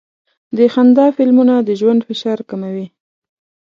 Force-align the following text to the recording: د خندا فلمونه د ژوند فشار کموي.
د 0.57 0.59
خندا 0.73 1.07
فلمونه 1.17 1.55
د 1.67 1.69
ژوند 1.79 2.01
فشار 2.07 2.39
کموي. 2.49 2.87